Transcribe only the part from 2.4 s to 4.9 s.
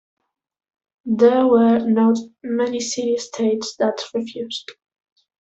many city-states that refused.